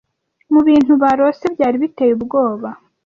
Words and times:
mubintu 0.53 0.91
barose 1.01 1.45
byari 1.55 1.75
biteye 1.83 2.11
ubwoba 2.17 2.69